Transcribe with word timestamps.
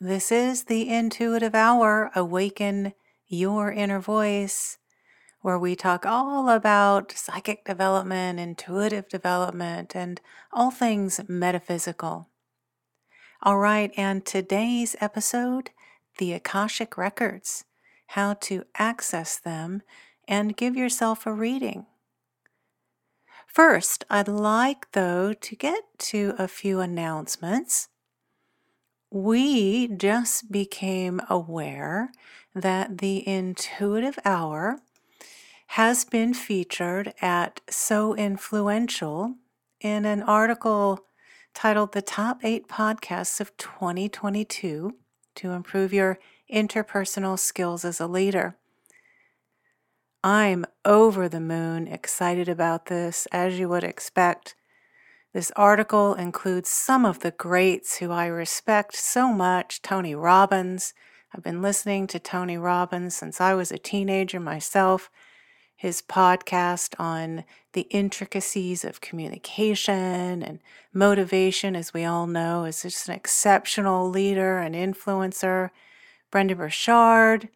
This 0.00 0.32
is 0.32 0.64
the 0.64 0.88
Intuitive 0.88 1.54
Hour 1.54 2.10
Awaken 2.16 2.94
Your 3.28 3.70
Inner 3.70 4.00
Voice, 4.00 4.78
where 5.40 5.56
we 5.56 5.76
talk 5.76 6.04
all 6.04 6.48
about 6.48 7.12
psychic 7.12 7.64
development, 7.64 8.40
intuitive 8.40 9.08
development, 9.08 9.94
and 9.94 10.20
all 10.52 10.72
things 10.72 11.20
metaphysical. 11.28 12.28
All 13.40 13.58
right, 13.58 13.92
and 13.96 14.26
today's 14.26 14.96
episode 15.00 15.70
the 16.18 16.32
Akashic 16.32 16.98
Records, 16.98 17.64
how 18.08 18.34
to 18.34 18.64
access 18.76 19.38
them 19.38 19.82
and 20.26 20.56
give 20.56 20.74
yourself 20.74 21.24
a 21.24 21.32
reading. 21.32 21.86
First, 23.46 24.04
I'd 24.10 24.26
like, 24.26 24.90
though, 24.90 25.32
to 25.32 25.54
get 25.54 25.84
to 25.98 26.34
a 26.36 26.48
few 26.48 26.80
announcements. 26.80 27.90
We 29.14 29.86
just 29.86 30.50
became 30.50 31.20
aware 31.30 32.10
that 32.52 32.98
the 32.98 33.24
Intuitive 33.28 34.18
Hour 34.24 34.80
has 35.68 36.04
been 36.04 36.34
featured 36.34 37.14
at 37.22 37.60
So 37.70 38.16
Influential 38.16 39.36
in 39.80 40.04
an 40.04 40.20
article 40.24 41.06
titled 41.54 41.92
The 41.92 42.02
Top 42.02 42.44
8 42.44 42.66
Podcasts 42.66 43.40
of 43.40 43.56
2022 43.56 44.96
to 45.36 45.50
Improve 45.52 45.92
Your 45.92 46.18
Interpersonal 46.52 47.38
Skills 47.38 47.84
as 47.84 48.00
a 48.00 48.08
Leader. 48.08 48.56
I'm 50.24 50.64
over 50.84 51.28
the 51.28 51.38
moon 51.38 51.86
excited 51.86 52.48
about 52.48 52.86
this, 52.86 53.28
as 53.30 53.60
you 53.60 53.68
would 53.68 53.84
expect. 53.84 54.56
This 55.34 55.50
article 55.56 56.14
includes 56.14 56.68
some 56.68 57.04
of 57.04 57.18
the 57.18 57.32
greats 57.32 57.96
who 57.96 58.12
I 58.12 58.26
respect 58.26 58.94
so 58.94 59.32
much 59.32 59.82
Tony 59.82 60.14
Robbins. 60.14 60.94
I've 61.34 61.42
been 61.42 61.60
listening 61.60 62.06
to 62.06 62.20
Tony 62.20 62.56
Robbins 62.56 63.16
since 63.16 63.40
I 63.40 63.52
was 63.54 63.72
a 63.72 63.76
teenager 63.76 64.38
myself. 64.38 65.10
His 65.74 66.00
podcast 66.00 66.94
on 67.00 67.42
the 67.72 67.88
intricacies 67.90 68.84
of 68.84 69.00
communication 69.00 70.40
and 70.40 70.60
motivation, 70.92 71.74
as 71.74 71.92
we 71.92 72.04
all 72.04 72.28
know, 72.28 72.64
is 72.64 72.82
just 72.82 73.08
an 73.08 73.16
exceptional 73.16 74.08
leader 74.08 74.58
and 74.58 74.76
influencer. 74.76 75.70
Brendon 76.30 76.58
Burchard, 76.58 77.48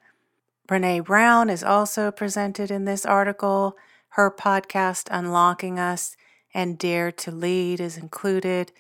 Brene 0.67 1.05
Brown 1.05 1.49
is 1.49 1.63
also 1.63 2.11
presented 2.11 2.73
in 2.73 2.87
this 2.87 3.07
article. 3.07 3.77
Her 4.11 4.33
podcast, 4.33 5.07
Unlocking 5.13 5.79
Us 5.79 6.17
and 6.55 6.79
Dare 6.79 7.13
to 7.13 7.31
Lead, 7.31 7.81
is 7.81 7.97
included. 7.97 8.73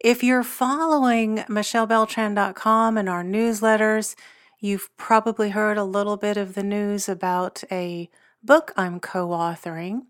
If 0.00 0.22
you're 0.22 0.42
following 0.42 1.38
MichelleBeltran.com 1.48 2.96
and 2.96 3.08
our 3.08 3.24
newsletters, 3.24 4.14
you've 4.60 4.94
probably 4.96 5.50
heard 5.50 5.78
a 5.78 5.84
little 5.84 6.16
bit 6.16 6.36
of 6.36 6.54
the 6.54 6.62
news 6.62 7.08
about 7.08 7.64
a 7.70 8.10
book 8.42 8.72
I'm 8.76 9.00
co 9.00 9.28
authoring, 9.28 10.02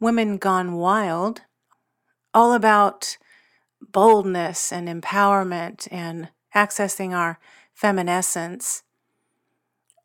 Women 0.00 0.38
Gone 0.38 0.74
Wild, 0.74 1.42
all 2.32 2.52
about 2.52 3.18
boldness 3.80 4.72
and 4.72 4.88
empowerment 4.88 5.88
and 5.90 6.28
accessing 6.54 7.14
our 7.14 7.38
feminescence 7.74 8.82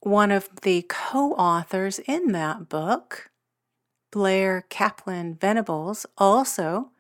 one 0.02 0.32
of 0.32 0.50
the 0.64 0.86
co 0.90 1.34
authors 1.34 2.00
in 2.00 2.32
that 2.32 2.68
book, 2.68 3.31
Blair 4.12 4.66
Kaplan 4.70 5.36
Venables, 5.36 6.06
also 6.18 6.92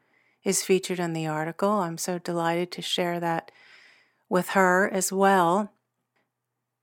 is 0.43 0.63
featured 0.63 0.99
in 0.99 1.13
the 1.13 1.27
article. 1.27 1.69
I'm 1.69 1.97
so 1.97 2.17
delighted 2.17 2.71
to 2.71 2.81
share 2.81 3.19
that 3.19 3.51
with 4.29 4.49
her 4.49 4.89
as 4.91 5.11
well. 5.11 5.71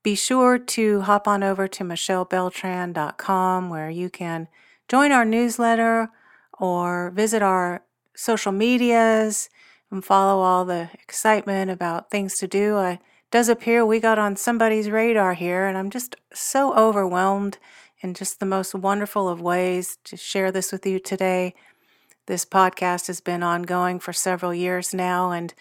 Be 0.03 0.15
sure 0.15 0.57
to 0.57 1.01
hop 1.01 1.27
on 1.27 1.43
over 1.43 1.67
to 1.67 1.83
michellebeltran.com 1.83 3.69
where 3.69 3.89
you 3.89 4.09
can 4.09 4.47
join 4.87 5.11
our 5.11 5.25
newsletter 5.25 6.09
or 6.57 7.11
visit 7.11 7.41
our 7.41 7.83
social 8.15 8.51
medias 8.51 9.49
and 9.91 10.05
follow 10.05 10.41
all 10.41 10.63
the 10.63 10.89
excitement 10.93 11.71
about 11.71 12.11
things 12.11 12.37
to 12.37 12.47
do. 12.47 12.77
I 12.77 12.99
does 13.31 13.49
appear 13.49 13.85
we 13.85 13.99
got 13.99 14.17
on 14.17 14.35
somebody's 14.35 14.89
radar 14.89 15.33
here, 15.33 15.67
and 15.67 15.77
I'm 15.77 15.89
just 15.89 16.15
so 16.33 16.73
overwhelmed 16.75 17.59
in 18.01 18.13
just 18.13 18.39
the 18.39 18.45
most 18.45 18.73
wonderful 18.73 19.27
of 19.27 19.41
ways 19.41 19.97
to 20.05 20.15
share 20.17 20.51
this 20.51 20.71
with 20.71 20.85
you 20.85 20.99
today. 20.99 21.53
This 22.27 22.45
podcast 22.45 23.07
has 23.07 23.21
been 23.21 23.43
ongoing 23.43 23.99
for 23.99 24.13
several 24.13 24.53
years 24.53 24.93
now, 24.93 25.31
and 25.31 25.53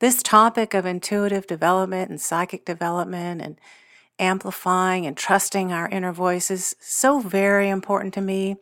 this 0.00 0.22
topic 0.22 0.74
of 0.74 0.86
intuitive 0.86 1.46
development 1.46 2.10
and 2.10 2.20
psychic 2.20 2.64
development 2.64 3.40
and 3.40 3.60
amplifying 4.18 5.06
and 5.06 5.16
trusting 5.16 5.72
our 5.72 5.88
inner 5.88 6.12
voice 6.12 6.50
is 6.50 6.74
so 6.80 7.20
very 7.20 7.68
important 7.68 8.14
to 8.14 8.20
me. 8.20 8.56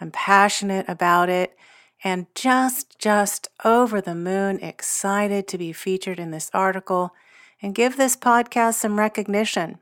I'm 0.00 0.10
passionate 0.10 0.86
about 0.88 1.28
it 1.28 1.56
and 2.04 2.26
just, 2.34 2.98
just 2.98 3.48
over 3.64 4.00
the 4.00 4.14
moon 4.14 4.60
excited 4.60 5.48
to 5.48 5.58
be 5.58 5.72
featured 5.72 6.18
in 6.18 6.30
this 6.30 6.50
article 6.52 7.14
and 7.62 7.74
give 7.74 7.96
this 7.96 8.16
podcast 8.16 8.74
some 8.74 8.98
recognition. 8.98 9.78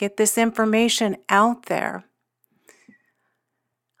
Get 0.00 0.16
this 0.16 0.38
information 0.38 1.18
out 1.28 1.66
there. 1.66 2.04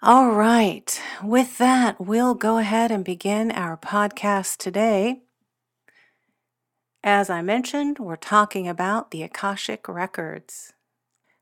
All 0.02 0.30
right, 0.30 0.98
with 1.22 1.58
that, 1.58 2.00
we'll 2.00 2.32
go 2.32 2.56
ahead 2.56 2.90
and 2.90 3.04
begin 3.04 3.52
our 3.52 3.76
podcast 3.76 4.56
today. 4.56 5.20
As 7.04 7.28
I 7.28 7.42
mentioned, 7.42 7.98
we're 7.98 8.16
talking 8.16 8.66
about 8.66 9.10
the 9.10 9.22
Akashic 9.22 9.86
Records. 9.88 10.72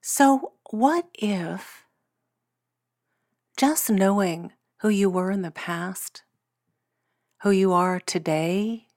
So, 0.00 0.54
what 0.70 1.06
if 1.14 1.84
just 3.56 3.88
knowing 3.88 4.50
who 4.80 4.88
you 4.88 5.08
were 5.08 5.30
in 5.30 5.42
the 5.42 5.52
past, 5.52 6.24
who 7.42 7.52
you 7.52 7.72
are 7.72 8.00
today, 8.00 8.88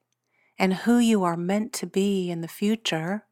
and 0.57 0.73
who 0.73 0.97
you 0.97 1.23
are 1.23 1.38
meant 1.38 1.72
to 1.73 1.85
be 1.85 2.31
in 2.31 2.41
the 2.41 2.47
future 2.47 3.25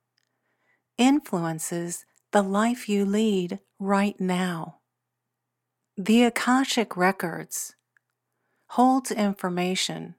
influences 1.00 2.06
the 2.32 2.44
life 2.44 2.88
you 2.88 3.06
lead 3.06 3.60
right 3.80 4.20
now. 4.20 4.80
The 5.98 6.24
Akashic 6.24 6.96
Records 6.96 7.76
holds 8.70 9.12
information 9.12 10.16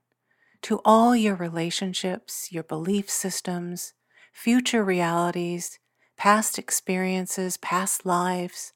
to 0.62 0.80
all 0.84 1.14
your 1.14 1.36
relationships, 1.36 2.50
your 2.50 2.64
belief 2.64 3.08
systems, 3.08 3.94
future 4.32 4.84
realities, 4.84 5.78
past 6.16 6.58
experiences, 6.58 7.56
past 7.56 8.04
lives. 8.04 8.72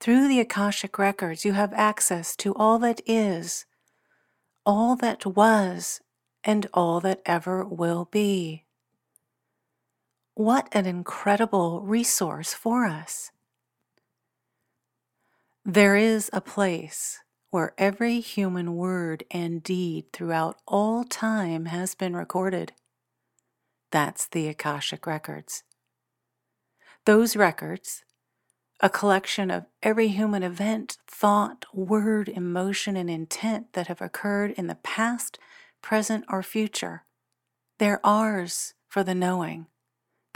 Through 0.00 0.28
the 0.28 0.40
Akashic 0.40 0.98
Records, 0.98 1.44
you 1.44 1.52
have 1.52 1.72
access 1.72 2.36
to 2.36 2.54
all 2.54 2.78
that 2.80 3.00
is, 3.06 3.64
all 4.66 4.96
that 4.96 5.24
was, 5.24 6.00
and 6.44 6.66
all 6.74 7.00
that 7.00 7.22
ever 7.24 7.64
will 7.64 8.08
be. 8.10 8.64
What 10.38 10.68
an 10.70 10.86
incredible 10.86 11.80
resource 11.80 12.54
for 12.54 12.86
us! 12.86 13.32
There 15.64 15.96
is 15.96 16.30
a 16.32 16.40
place 16.40 17.18
where 17.50 17.74
every 17.76 18.20
human 18.20 18.76
word 18.76 19.24
and 19.32 19.60
deed 19.64 20.12
throughout 20.12 20.60
all 20.64 21.02
time 21.02 21.64
has 21.64 21.96
been 21.96 22.14
recorded. 22.14 22.72
That's 23.90 24.28
the 24.28 24.46
Akashic 24.46 25.08
Records. 25.08 25.64
Those 27.04 27.34
records, 27.34 28.04
a 28.80 28.88
collection 28.88 29.50
of 29.50 29.66
every 29.82 30.06
human 30.06 30.44
event, 30.44 30.98
thought, 31.08 31.64
word, 31.74 32.28
emotion, 32.28 32.96
and 32.96 33.10
intent 33.10 33.72
that 33.72 33.88
have 33.88 34.00
occurred 34.00 34.52
in 34.52 34.68
the 34.68 34.76
past, 34.76 35.40
present, 35.82 36.24
or 36.28 36.44
future. 36.44 37.02
They're 37.80 38.00
ours 38.06 38.74
for 38.86 39.02
the 39.02 39.16
knowing. 39.16 39.66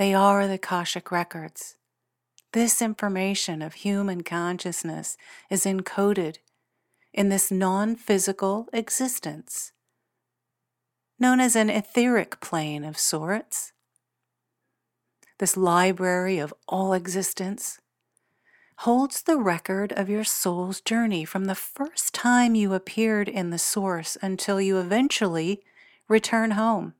They 0.02 0.14
are 0.14 0.49
the 0.49 0.54
Akashic 0.54 1.12
records. 1.12 1.76
This 2.50 2.82
information 2.82 3.62
of 3.62 3.75
human 3.75 4.25
consciousness 4.25 5.16
is 5.49 5.64
encoded 5.64 6.38
in 7.12 7.28
this 7.28 7.52
non 7.52 7.94
physical 7.94 8.69
existence, 8.72 9.70
known 11.20 11.38
as 11.38 11.54
an 11.54 11.70
etheric 11.70 12.40
plane 12.40 12.82
of 12.82 12.99
sorts. 12.99 13.75
this 15.38 15.56
library 15.56 16.40
of 16.40 16.52
all 16.66 16.94
existence, 16.94 17.78
holds 18.78 19.22
the 19.22 19.37
record 19.37 19.93
of 19.93 20.10
your 20.10 20.25
soul's 20.25 20.81
journey 20.81 21.25
from 21.25 21.44
the 21.44 21.54
first 21.54 22.12
time 22.12 22.56
you 22.56 22.75
appeared 22.75 23.28
in 23.28 23.50
the 23.50 23.56
source 23.56 24.16
until 24.20 24.60
you 24.60 24.81
eventually 24.81 25.62
return 26.08 26.50
home. 26.50 26.94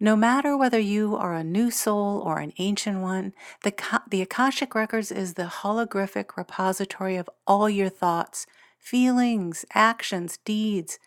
No 0.00 0.16
matter 0.16 0.56
whether 0.56 0.78
you 0.78 1.16
are 1.16 1.34
a 1.34 1.44
new 1.44 1.70
soul 1.70 2.20
or 2.20 2.38
an 2.38 2.52
ancient 2.58 3.00
one, 3.00 3.32
the, 3.62 3.72
the 4.10 4.22
Akashic 4.22 4.74
Records 4.74 5.12
is 5.12 5.34
the 5.34 5.44
holographic 5.44 6.36
repository 6.36 7.16
of 7.16 7.30
all 7.46 7.70
your 7.70 7.88
thoughts, 7.88 8.46
feelings, 8.78 9.64
actions, 9.72 10.38
deeds 10.44 10.98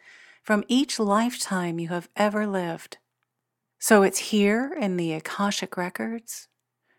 from 0.44 0.64
each 0.68 1.00
lifetime 1.00 1.80
you 1.80 1.90
have 1.90 2.10
ever 2.16 2.48
lived. 2.48 2.98
So 3.80 4.04
it's 4.04 4.20
here 4.20 4.74
in 4.80 4.98
the 4.98 5.14
Akashic 5.14 5.78
Records 5.78 6.48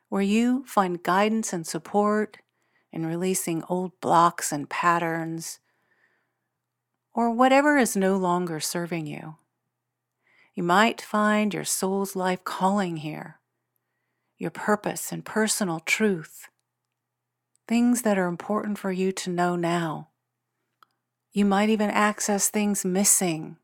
where 0.08 0.22
you 0.22 0.64
find 0.66 1.02
guidance 1.02 1.52
and 1.52 1.66
support 1.66 2.38
in 2.92 3.04
releasing 3.04 3.62
old 3.68 4.00
blocks 4.00 4.52
and 4.52 4.68
patterns, 4.68 5.60
or 7.14 7.30
whatever 7.30 7.76
is 7.76 7.96
no 7.96 8.16
longer 8.16 8.60
serving 8.60 9.06
you. 9.06 9.36
You 10.58 10.64
might 10.64 11.00
find 11.00 11.54
your 11.54 11.64
soul's 11.64 12.16
life 12.16 12.42
calling 12.42 12.96
here, 12.96 13.38
your 14.38 14.50
purpose 14.50 15.12
and 15.12 15.24
personal 15.24 15.78
truth, 15.78 16.48
things 17.68 18.02
that 18.02 18.18
are 18.18 18.26
important 18.26 18.76
for 18.76 18.90
you 18.90 19.12
to 19.12 19.30
know 19.30 19.54
now. 19.54 20.08
You 21.30 21.44
might 21.44 21.68
even 21.68 21.90
access 21.90 22.48
things 22.48 22.84
missing, 22.84 23.58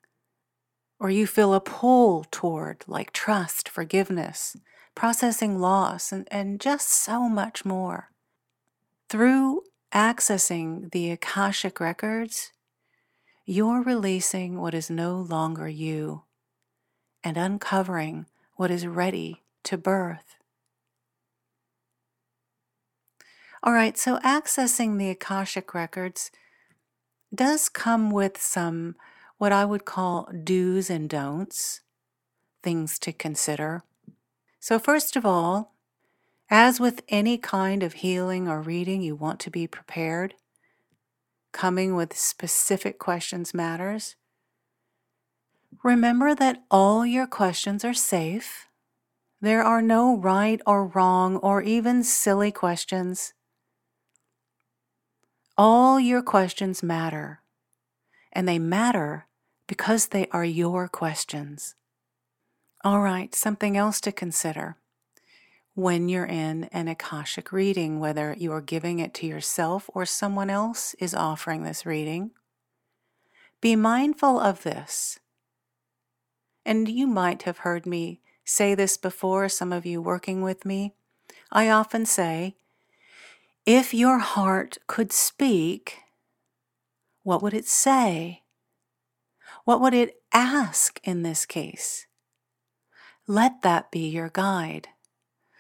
or 1.01 1.11
you 1.11 1.27
feel 1.27 1.53
a 1.53 1.61
pull 1.61 2.27
toward, 2.31 2.85
like 2.87 3.13
trust, 3.13 3.69
forgiveness, 3.69 4.57
processing 4.95 5.59
loss, 5.59 6.13
and, 6.13 6.29
and 6.31 6.61
just 6.61 6.89
so 6.89 7.29
much 7.29 7.65
more. 7.65 8.13
Through 9.09 9.63
accessing 9.93 10.93
the 10.93 11.11
Akashic 11.11 11.81
records, 11.81 12.53
you're 13.45 13.83
releasing 13.83 14.61
what 14.61 14.75
is 14.75 14.89
no 14.89 15.17
longer 15.17 15.67
you 15.67 16.24
and 17.25 17.37
uncovering 17.37 18.27
what 18.55 18.71
is 18.71 18.87
ready 18.87 19.43
to 19.65 19.77
birth. 19.77 20.37
All 23.63 23.73
right, 23.73 23.97
so 23.97 24.19
accessing 24.19 24.99
the 24.99 25.09
Akashic 25.09 25.73
records 25.73 26.31
does 27.35 27.71
come 27.71 28.11
with 28.11 28.41
some 28.41 28.95
what 29.39 29.53
I 29.53 29.65
would 29.65 29.85
call 29.85 30.29
do's 30.45 30.91
and 30.91 31.09
don'ts, 31.09 31.81
things 32.63 32.99
to 33.01 33.13
consider. 33.13 33.83
So, 34.61 34.79
first 34.79 35.17
of 35.17 35.27
all, 35.27 35.75
as 36.51 36.79
with 36.79 37.03
any 37.09 37.39
kind 37.39 37.83
of 37.83 37.95
healing 37.95 38.49
or 38.49 38.61
reading, 38.61 39.03
you 39.03 39.17
want 39.17 39.41
to 39.41 39.51
be 39.51 39.67
prepared. 39.67 40.35
Coming 41.53 41.95
with 41.95 42.17
specific 42.17 42.99
questions 42.99 43.55
matters. 43.55 44.17
Remember 45.83 46.35
that 46.35 46.63
all 46.71 47.05
your 47.05 47.27
questions 47.27 47.85
are 47.85 47.95
safe. 47.95 48.69
There 49.41 49.63
are 49.63 49.83
no 49.83 50.17
right 50.17 50.61
or 50.67 50.87
wrong 50.87 51.37
or 51.37 51.61
even 51.63 52.03
silly 52.03 52.51
questions. 52.51 53.35
All 55.57 56.01
your 56.01 56.23
questions 56.23 56.83
matter, 56.83 57.41
and 58.33 58.49
they 58.49 58.59
matter 58.59 59.27
because 59.67 60.09
they 60.09 60.27
are 60.33 60.45
your 60.45 60.89
questions. 60.89 61.75
All 62.83 63.01
right, 63.01 63.35
something 63.35 63.77
else 63.77 64.01
to 64.03 64.13
consider 64.13 64.77
when 65.75 66.09
you're 66.09 66.27
in 66.27 66.65
an 66.65 66.89
Akashic 66.89 67.53
reading, 67.53 67.99
whether 67.99 68.35
you 68.39 68.53
are 68.53 68.61
giving 68.61 69.01
it 69.01 69.13
to 69.15 69.27
yourself 69.27 69.91
or 69.93 70.07
someone 70.07 70.49
else 70.49 70.95
is 70.95 71.15
offering 71.15 71.65
this 71.65 71.85
reading. 71.85 72.31
Be 73.61 73.75
mindful 73.75 74.39
of 74.39 74.63
this. 74.63 75.19
And 76.65 76.89
you 76.89 77.07
might 77.07 77.43
have 77.43 77.59
heard 77.59 77.87
me 77.87 78.21
say 78.45 78.75
this 78.75 78.97
before, 78.97 79.49
some 79.49 79.73
of 79.73 79.87
you 79.87 80.01
working 80.01 80.43
with 80.43 80.65
me. 80.65 80.95
I 81.51 81.69
often 81.69 82.07
say, 82.07 82.57
if 83.67 83.95
your 83.95 84.19
heart 84.19 84.79
could 84.87 85.13
speak, 85.13 85.99
what 87.23 87.43
would 87.43 87.55
it 87.55 87.67
say? 87.67 88.43
What 89.65 89.81
would 89.81 89.95
it 89.95 90.21
ask 90.33 91.01
in 91.05 91.23
this 91.23 91.47
case? 91.47 92.07
Let 93.27 93.63
that 93.63 93.91
be 93.91 94.07
your 94.09 94.29
guide. 94.29 94.89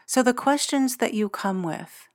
So, 0.07 0.23
the 0.23 0.35
questions 0.35 0.99
that 0.99 1.15
you 1.15 1.31
come 1.31 1.63
with, 1.63 2.09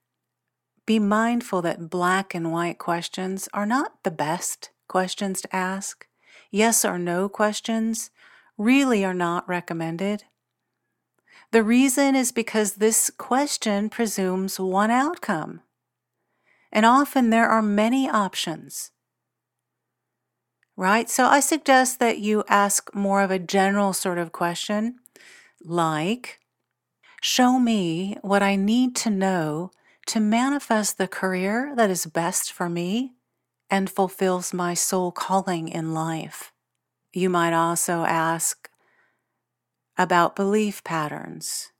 be 0.85 0.99
mindful 0.99 1.63
that 1.63 1.89
black 1.89 2.35
and 2.35 2.51
white 2.51 2.77
questions 2.77 3.49
are 3.53 3.65
not 3.65 4.03
the 4.03 4.11
best 4.11 4.69
questions 4.87 5.41
to 5.41 5.55
ask. 5.55 6.07
Yes 6.51 6.85
or 6.85 6.99
no 6.99 7.27
questions 7.29 8.11
really 8.59 9.03
are 9.03 9.13
not 9.13 9.47
recommended. 9.49 10.25
The 11.51 11.63
reason 11.63 12.13
is 12.13 12.31
because 12.31 12.73
this 12.73 13.09
question 13.17 13.89
presumes 13.89 14.59
one 14.59 14.91
outcome, 14.91 15.61
and 16.71 16.85
often 16.85 17.31
there 17.31 17.49
are 17.49 17.63
many 17.63 18.07
options. 18.07 18.91
Right? 20.77 21.09
So 21.09 21.25
I 21.25 21.39
suggest 21.39 21.99
that 21.99 22.19
you 22.19 22.43
ask 22.47 22.93
more 22.93 23.21
of 23.21 23.31
a 23.31 23.39
general 23.39 23.93
sort 23.93 24.17
of 24.17 24.31
question 24.31 24.99
like, 25.61 26.39
Show 27.21 27.59
me 27.59 28.15
what 28.21 28.41
I 28.43 28.55
need 28.55 28.95
to 28.97 29.09
know 29.09 29.71
to 30.07 30.19
manifest 30.19 30.97
the 30.97 31.07
career 31.07 31.73
that 31.75 31.89
is 31.89 32.05
best 32.05 32.51
for 32.51 32.69
me 32.69 33.13
and 33.69 33.89
fulfills 33.89 34.53
my 34.53 34.73
soul 34.73 35.11
calling 35.11 35.67
in 35.67 35.93
life. 35.93 36.53
You 37.13 37.29
might 37.29 37.53
also 37.53 38.03
ask 38.03 38.69
about 39.97 40.35
belief 40.35 40.83
patterns. 40.83 41.71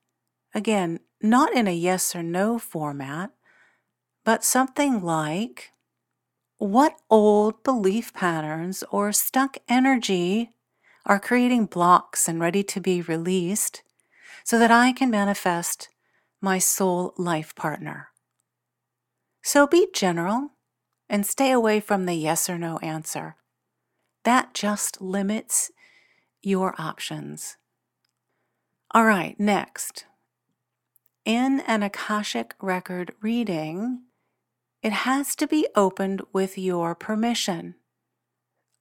Again, 0.54 1.00
not 1.22 1.54
in 1.54 1.68
a 1.68 1.72
yes 1.72 2.16
or 2.16 2.24
no 2.24 2.58
format, 2.58 3.32
but 4.26 4.44
something 4.44 5.02
like 5.02 5.72
what 6.58 6.96
old 7.10 7.64
belief 7.64 8.14
patterns 8.14 8.84
or 8.92 9.12
stuck 9.12 9.58
energy 9.68 10.52
are 11.06 11.20
creating 11.20 11.66
blocks 11.66 12.28
and 12.28 12.40
ready 12.40 12.64
to 12.64 12.82
be 12.82 13.02
released 13.02 13.82
so 14.44 14.60
that 14.60 14.72
I 14.72 14.92
can 14.92 15.10
manifest 15.10 15.90
my 16.42 16.60
soul 16.60 17.14
life 17.18 17.56
partner. 17.56 18.10
So 19.42 19.68
be 19.68 19.88
general 19.94 20.52
and 21.10 21.26
stay 21.26 21.52
away 21.52 21.80
from 21.80 22.06
the 22.06 22.14
yes 22.14 22.50
or 22.50 22.58
no 22.58 22.78
answer. 22.80 23.36
That 24.24 24.54
just 24.54 25.02
limits 25.02 25.72
your 26.42 26.76
options. 26.80 27.58
All 28.92 29.06
right, 29.06 29.40
next. 29.40 30.06
In 31.26 31.62
an 31.68 31.84
Akashic 31.84 32.56
record 32.60 33.14
reading, 33.22 34.02
it 34.82 34.92
has 34.92 35.36
to 35.36 35.48
be 35.48 35.68
opened 35.76 36.22
with 36.34 36.58
your 36.58 36.96
permission. 36.96 37.76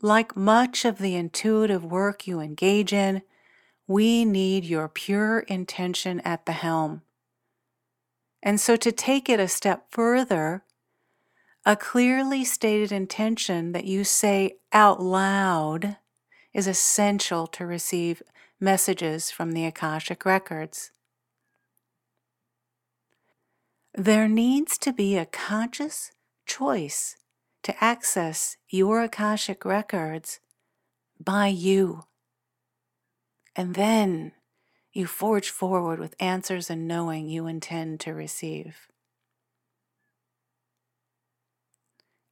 Like 0.00 0.36
much 0.36 0.84
of 0.84 0.98
the 0.98 1.16
intuitive 1.16 1.84
work 1.84 2.26
you 2.26 2.40
engage 2.40 2.92
in, 2.92 3.22
we 3.86 4.24
need 4.24 4.64
your 4.64 4.88
pure 4.88 5.40
intention 5.40 6.20
at 6.20 6.46
the 6.46 6.52
helm. 6.52 7.02
And 8.42 8.60
so, 8.60 8.76
to 8.76 8.92
take 8.92 9.28
it 9.28 9.40
a 9.40 9.48
step 9.48 9.86
further, 9.90 10.62
a 11.64 11.76
clearly 11.76 12.44
stated 12.44 12.92
intention 12.92 13.72
that 13.72 13.84
you 13.84 14.04
say 14.04 14.56
out 14.72 15.02
loud 15.02 15.96
is 16.54 16.66
essential 16.66 17.46
to 17.46 17.66
receive 17.66 18.22
messages 18.60 19.30
from 19.30 19.52
the 19.52 19.64
Akashic 19.64 20.24
Records. 20.24 20.90
There 23.94 24.28
needs 24.28 24.78
to 24.78 24.92
be 24.92 25.16
a 25.16 25.26
conscious 25.26 26.12
choice 26.46 27.16
to 27.64 27.84
access 27.84 28.56
your 28.68 29.02
Akashic 29.02 29.64
records 29.64 30.40
by 31.20 31.48
you. 31.48 32.04
And 33.56 33.74
then 33.74 34.32
you 34.92 35.06
forge 35.06 35.50
forward 35.50 35.98
with 35.98 36.14
answers 36.20 36.70
and 36.70 36.88
knowing 36.88 37.28
you 37.28 37.46
intend 37.46 38.00
to 38.00 38.14
receive. 38.14 38.88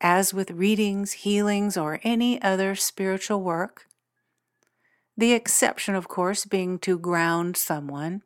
As 0.01 0.35
with 0.35 0.51
readings, 0.51 1.13
healings, 1.13 1.77
or 1.77 2.01
any 2.03 2.41
other 2.43 2.75
spiritual 2.75 3.43
work, 3.43 3.87
the 5.17 5.33
exception, 5.33 5.95
of 5.95 6.09
course, 6.09 6.45
being 6.45 6.79
to 6.81 6.99
ground 6.99 7.57
someone 7.57 8.23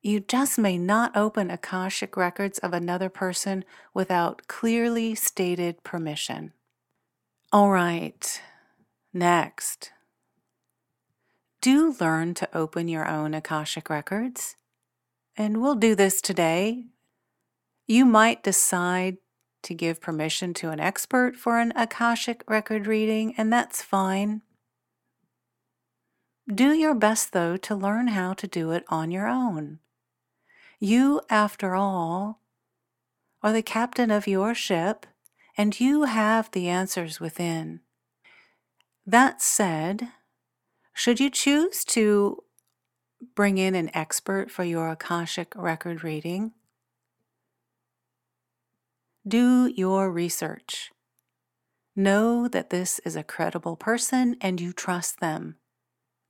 you 0.00 0.20
just 0.20 0.58
may 0.58 0.78
not 0.78 1.16
open 1.16 1.50
Akashic 1.50 2.16
records 2.16 2.58
of 2.58 2.72
another 2.72 3.08
person 3.08 3.64
without 3.92 4.46
clearly 4.46 5.14
stated 5.14 5.82
permission. 5.82 6.52
All 7.52 7.70
right, 7.70 8.40
next. 9.12 9.90
Do 11.60 11.96
learn 12.00 12.34
to 12.34 12.48
open 12.56 12.86
your 12.86 13.08
own 13.08 13.34
Akashic 13.34 13.90
records. 13.90 14.54
and 15.40 15.62
we'll 15.62 15.76
do 15.76 15.94
this 15.94 16.20
today. 16.20 16.86
You 17.86 18.04
might 18.04 18.42
decide 18.42 19.18
to 19.62 19.74
give 19.74 20.00
permission 20.00 20.54
to 20.54 20.70
an 20.70 20.80
expert 20.80 21.36
for 21.36 21.58
an 21.58 21.72
Akashic 21.76 22.42
record 22.48 22.86
reading, 22.86 23.34
and 23.36 23.52
that's 23.52 23.82
fine. 23.82 24.42
Do 26.52 26.72
your 26.72 26.94
best, 26.94 27.32
though, 27.32 27.56
to 27.58 27.74
learn 27.74 28.08
how 28.08 28.32
to 28.34 28.46
do 28.46 28.70
it 28.70 28.84
on 28.88 29.10
your 29.10 29.26
own. 29.26 29.80
You, 30.80 31.20
after 31.28 31.74
all, 31.74 32.40
are 33.42 33.52
the 33.52 33.62
captain 33.62 34.10
of 34.10 34.26
your 34.26 34.54
ship, 34.54 35.06
and 35.56 35.78
you 35.78 36.04
have 36.04 36.50
the 36.50 36.68
answers 36.68 37.20
within. 37.20 37.80
That 39.06 39.42
said, 39.42 40.08
should 40.94 41.20
you 41.20 41.30
choose 41.30 41.84
to 41.86 42.42
bring 43.34 43.58
in 43.58 43.74
an 43.74 43.90
expert 43.94 44.50
for 44.50 44.64
your 44.64 44.88
Akashic 44.90 45.52
record 45.56 46.04
reading, 46.04 46.52
do 49.28 49.72
your 49.74 50.10
research. 50.10 50.90
Know 51.94 52.48
that 52.48 52.70
this 52.70 52.98
is 53.00 53.16
a 53.16 53.24
credible 53.24 53.76
person 53.76 54.36
and 54.40 54.60
you 54.60 54.72
trust 54.72 55.20
them. 55.20 55.56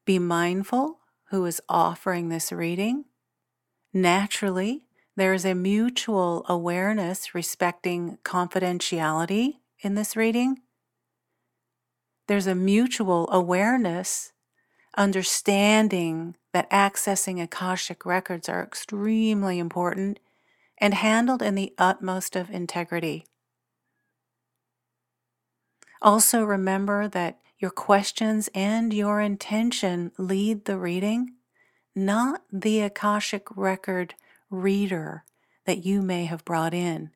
Be 0.04 0.18
mindful 0.18 0.98
who 1.30 1.44
is 1.44 1.60
offering 1.68 2.28
this 2.28 2.50
reading. 2.50 3.04
Naturally, 3.92 4.84
there 5.16 5.34
is 5.34 5.44
a 5.44 5.54
mutual 5.54 6.44
awareness 6.48 7.34
respecting 7.34 8.18
confidentiality 8.24 9.54
in 9.80 9.94
this 9.94 10.16
reading. 10.16 10.60
There's 12.28 12.46
a 12.46 12.54
mutual 12.54 13.28
awareness, 13.30 14.32
understanding 14.96 16.36
that 16.52 16.70
accessing 16.70 17.42
Akashic 17.42 18.06
records 18.06 18.48
are 18.48 18.62
extremely 18.62 19.58
important 19.58 20.20
and 20.78 20.94
handled 20.94 21.42
in 21.42 21.54
the 21.54 21.74
utmost 21.76 22.36
of 22.36 22.50
integrity. 22.50 23.26
Also, 26.00 26.44
remember 26.44 27.08
that 27.08 27.38
your 27.58 27.72
questions 27.72 28.48
and 28.54 28.94
your 28.94 29.20
intention 29.20 30.12
lead 30.16 30.64
the 30.64 30.78
reading, 30.78 31.34
not 31.94 32.42
the 32.52 32.80
Akashic 32.80 33.48
record 33.56 34.14
reader 34.48 35.24
that 35.66 35.84
you 35.84 36.00
may 36.00 36.24
have 36.24 36.44
brought 36.44 36.72
in. 36.72 37.10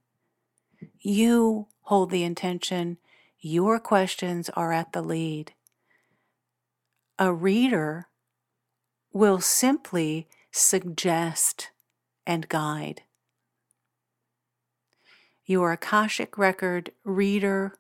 You 0.99 1.69
hold 1.83 2.11
the 2.11 2.25
intention, 2.25 2.99
your 3.39 3.79
questions 3.79 4.51
are 4.51 4.73
at 4.73 4.93
the 4.93 5.03
lead. 5.03 5.53
A 7.19 7.33
reader 7.33 8.09
will 9.13 9.41
simply 9.41 10.29
suggest 10.51 11.71
and 12.27 12.49
guide. 12.49 13.03
Your 15.45 15.73
Akashic 15.73 16.39
Record 16.39 16.93
reader 17.05 17.75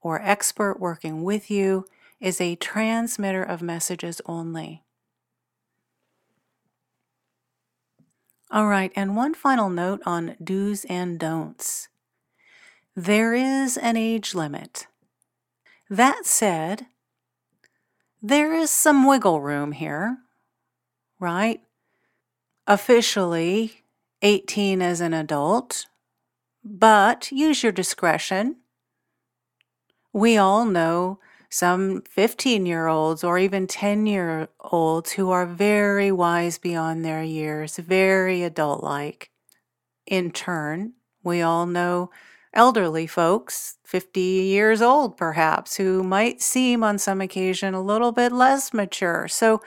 or 0.00 0.20
expert 0.20 0.80
working 0.80 1.22
with 1.22 1.50
you 1.50 1.86
is 2.20 2.40
a 2.40 2.56
transmitter 2.56 3.42
of 3.42 3.62
messages 3.62 4.20
only. 4.26 4.82
All 8.50 8.66
right, 8.66 8.92
and 8.94 9.16
one 9.16 9.34
final 9.34 9.68
note 9.68 10.00
on 10.06 10.36
do's 10.42 10.84
and 10.86 11.18
don'ts. 11.18 11.88
There 12.94 13.34
is 13.34 13.76
an 13.76 13.96
age 13.96 14.34
limit. 14.34 14.86
That 15.90 16.24
said, 16.24 16.86
there 18.22 18.54
is 18.54 18.70
some 18.70 19.06
wiggle 19.06 19.40
room 19.40 19.72
here, 19.72 20.18
right? 21.18 21.60
Officially, 22.66 23.82
18 24.22 24.80
as 24.80 25.00
an 25.00 25.12
adult, 25.12 25.86
but 26.64 27.30
use 27.30 27.62
your 27.62 27.72
discretion. 27.72 28.56
We 30.12 30.36
all 30.36 30.64
know 30.64 31.18
some 31.50 32.02
15 32.08 32.66
year 32.66 32.86
olds 32.88 33.22
or 33.22 33.38
even 33.38 33.66
10 33.66 34.06
year 34.06 34.48
olds 34.60 35.12
who 35.12 35.30
are 35.30 35.46
very 35.46 36.10
wise 36.10 36.58
beyond 36.58 37.04
their 37.04 37.22
years, 37.22 37.76
very 37.76 38.42
adult 38.42 38.82
like. 38.82 39.30
In 40.06 40.30
turn, 40.30 40.94
we 41.22 41.42
all 41.42 41.66
know 41.66 42.10
elderly 42.52 43.06
folks, 43.06 43.78
50 43.84 44.20
years 44.20 44.80
old 44.82 45.16
perhaps, 45.16 45.76
who 45.76 46.02
might 46.02 46.40
seem 46.40 46.82
on 46.82 46.98
some 46.98 47.20
occasion 47.20 47.74
a 47.74 47.82
little 47.82 48.12
bit 48.12 48.32
less 48.32 48.72
mature. 48.72 49.28
So, 49.28 49.60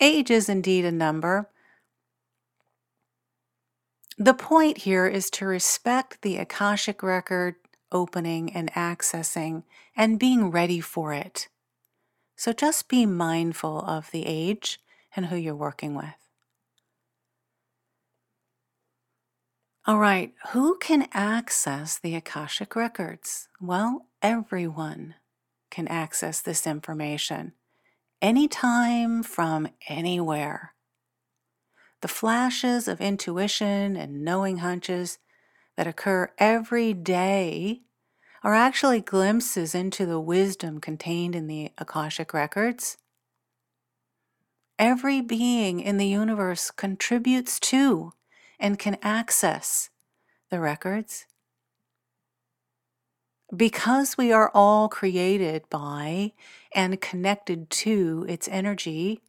age 0.00 0.30
is 0.30 0.48
indeed 0.48 0.84
a 0.84 0.92
number. 0.92 1.48
The 4.16 4.34
point 4.34 4.78
here 4.78 5.06
is 5.06 5.28
to 5.30 5.46
respect 5.46 6.22
the 6.22 6.36
Akashic 6.36 7.02
record 7.02 7.56
opening 7.90 8.52
and 8.52 8.72
accessing 8.74 9.64
and 9.96 10.18
being 10.18 10.50
ready 10.50 10.80
for 10.80 11.12
it. 11.12 11.48
So 12.36 12.52
just 12.52 12.88
be 12.88 13.06
mindful 13.06 13.80
of 13.80 14.10
the 14.10 14.24
age 14.26 14.80
and 15.16 15.26
who 15.26 15.36
you're 15.36 15.54
working 15.54 15.94
with. 15.94 16.14
All 19.86 19.98
right, 19.98 20.32
who 20.52 20.78
can 20.78 21.08
access 21.12 21.98
the 21.98 22.14
Akashic 22.14 22.74
records? 22.74 23.48
Well, 23.60 24.06
everyone 24.22 25.14
can 25.70 25.86
access 25.88 26.40
this 26.40 26.66
information 26.66 27.52
anytime 28.22 29.22
from 29.22 29.68
anywhere. 29.88 30.73
The 32.04 32.08
flashes 32.08 32.86
of 32.86 33.00
intuition 33.00 33.96
and 33.96 34.22
knowing 34.22 34.58
hunches 34.58 35.16
that 35.74 35.86
occur 35.86 36.30
every 36.36 36.92
day 36.92 37.80
are 38.42 38.52
actually 38.52 39.00
glimpses 39.00 39.74
into 39.74 40.04
the 40.04 40.20
wisdom 40.20 40.82
contained 40.82 41.34
in 41.34 41.46
the 41.46 41.72
Akashic 41.78 42.34
records. 42.34 42.98
Every 44.78 45.22
being 45.22 45.80
in 45.80 45.96
the 45.96 46.06
universe 46.06 46.70
contributes 46.70 47.58
to 47.60 48.12
and 48.60 48.78
can 48.78 48.98
access 49.00 49.88
the 50.50 50.60
records. 50.60 51.24
Because 53.56 54.18
we 54.18 54.30
are 54.30 54.50
all 54.52 54.90
created 54.90 55.70
by 55.70 56.34
and 56.74 57.00
connected 57.00 57.70
to 57.70 58.26
its 58.28 58.46
energy, 58.48 59.22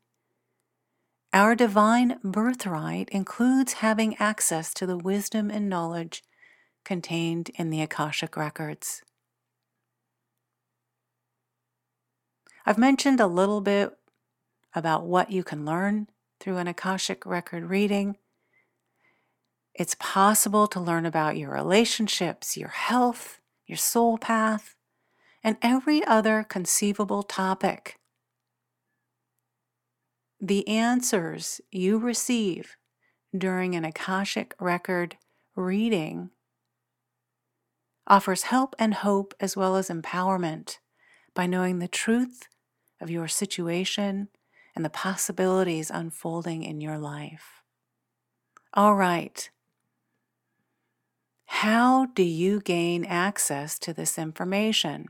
our 1.35 1.53
divine 1.53 2.17
birthright 2.23 3.09
includes 3.09 3.73
having 3.73 4.15
access 4.19 4.73
to 4.73 4.85
the 4.85 4.95
wisdom 4.95 5.51
and 5.51 5.67
knowledge 5.67 6.23
contained 6.85 7.51
in 7.55 7.69
the 7.69 7.81
Akashic 7.81 8.37
records. 8.37 9.01
I've 12.65 12.77
mentioned 12.77 13.19
a 13.19 13.27
little 13.27 13.59
bit 13.59 13.97
about 14.73 15.05
what 15.05 15.29
you 15.29 15.43
can 15.43 15.65
learn 15.65 16.07
through 16.39 16.55
an 16.55 16.69
Akashic 16.69 17.25
record 17.25 17.65
reading. 17.65 18.15
It's 19.73 19.97
possible 19.99 20.67
to 20.67 20.79
learn 20.79 21.05
about 21.05 21.35
your 21.35 21.51
relationships, 21.51 22.55
your 22.55 22.69
health, 22.69 23.41
your 23.67 23.77
soul 23.77 24.17
path, 24.17 24.75
and 25.43 25.57
every 25.61 26.01
other 26.05 26.45
conceivable 26.47 27.23
topic 27.23 27.99
the 30.47 30.67
answers 30.67 31.59
you 31.71 31.97
receive 31.97 32.77
during 33.35 33.73
an 33.73 33.83
Akashic 33.83 34.53
record 34.59 35.17
reading 35.55 36.29
offers 38.05 38.43
help 38.43 38.75
and 38.77 38.93
hope 38.93 39.33
as 39.39 39.57
well 39.57 39.75
as 39.75 39.89
empowerment 39.89 40.77
by 41.33 41.47
knowing 41.47 41.79
the 41.79 41.87
truth 41.87 42.47
of 43.01 43.09
your 43.09 43.27
situation 43.27 44.27
and 44.75 44.85
the 44.85 44.89
possibilities 44.89 45.89
unfolding 45.89 46.61
in 46.61 46.79
your 46.79 46.99
life. 46.99 47.63
All 48.75 48.95
right. 48.95 49.49
How 51.45 52.05
do 52.05 52.21
you 52.21 52.61
gain 52.61 53.03
access 53.03 53.79
to 53.79 53.93
this 53.93 54.19
information? 54.19 55.07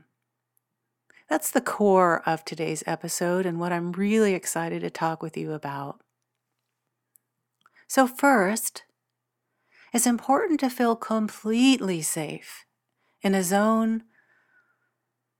That's 1.28 1.50
the 1.50 1.60
core 1.60 2.22
of 2.24 2.44
today's 2.44 2.84
episode 2.86 3.46
and 3.46 3.58
what 3.58 3.72
I'm 3.72 3.92
really 3.92 4.34
excited 4.34 4.82
to 4.82 4.90
talk 4.90 5.22
with 5.22 5.36
you 5.36 5.52
about. 5.52 6.00
So, 7.88 8.06
first, 8.06 8.84
it's 9.92 10.06
important 10.06 10.60
to 10.60 10.70
feel 10.70 10.94
completely 10.94 12.02
safe 12.02 12.64
in 13.22 13.34
a 13.34 13.42
zone 13.42 14.04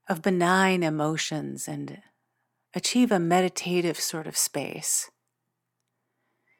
of 0.08 0.22
benign 0.22 0.82
emotions 0.82 1.68
and 1.68 2.02
achieve 2.74 3.12
a 3.12 3.18
meditative 3.18 3.98
sort 3.98 4.26
of 4.26 4.36
space. 4.36 5.10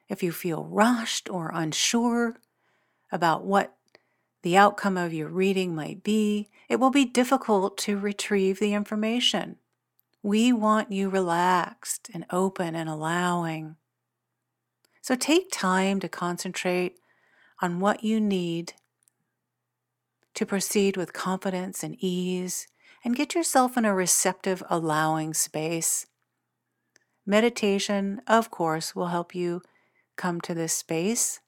If 0.09 0.23
you 0.23 0.31
feel 0.31 0.65
rushed 0.65 1.29
or 1.29 1.51
unsure 1.53 2.37
about 3.11 3.45
what 3.45 3.75
the 4.47 4.57
outcome 4.57 4.97
of 4.97 5.13
your 5.13 5.27
reading 5.27 5.75
might 5.75 6.05
be, 6.05 6.49
it 6.69 6.77
will 6.77 6.93
be 6.93 7.05
difficult 7.05 7.77
to 7.77 7.99
retrieve 7.99 8.61
the 8.61 8.75
information. 8.75 9.57
We 10.23 10.53
want 10.53 10.93
you 10.93 11.09
relaxed 11.09 12.09
and 12.15 12.25
open 12.31 12.77
and 12.77 12.89
allowing. 12.89 13.75
So 15.03 15.17
take 15.17 15.51
time 15.51 15.99
to 15.99 16.09
concentrate 16.09 17.01
on 17.61 17.81
what 17.81 18.05
you 18.05 18.21
need 18.21 18.75
to 20.35 20.47
proceed 20.47 20.97
with 20.97 21.13
confidence 21.13 21.83
and 21.83 21.97
ease 21.99 22.69
and 23.05 23.17
get 23.17 23.35
yourself 23.35 23.77
in 23.77 23.85
a 23.85 23.93
receptive, 23.93 24.63
allowing 24.71 25.35
space. 25.35 26.07
Meditation, 27.27 28.23
of 28.29 28.53
course, 28.53 28.95
will 28.95 29.09
help 29.09 29.35
you 29.35 29.63
come 30.15 30.41
to 30.43 30.55
this 30.55 30.73
space. 30.73 31.41